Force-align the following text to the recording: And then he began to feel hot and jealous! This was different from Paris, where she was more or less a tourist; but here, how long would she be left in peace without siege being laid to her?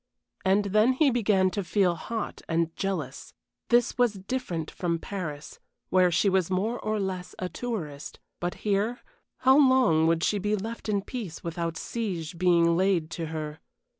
And 0.43 0.65
then 0.65 0.93
he 0.93 1.11
began 1.11 1.51
to 1.51 1.63
feel 1.63 1.93
hot 1.93 2.41
and 2.49 2.75
jealous! 2.75 3.35
This 3.69 3.99
was 3.99 4.13
different 4.15 4.71
from 4.71 4.97
Paris, 4.97 5.59
where 5.91 6.09
she 6.09 6.27
was 6.27 6.49
more 6.49 6.79
or 6.79 6.99
less 6.99 7.35
a 7.37 7.49
tourist; 7.49 8.19
but 8.39 8.55
here, 8.65 9.01
how 9.41 9.59
long 9.59 10.07
would 10.07 10.23
she 10.23 10.39
be 10.39 10.55
left 10.55 10.89
in 10.89 11.03
peace 11.03 11.43
without 11.43 11.77
siege 11.77 12.35
being 12.39 12.75
laid 12.75 13.11
to 13.11 13.27
her? 13.27 13.59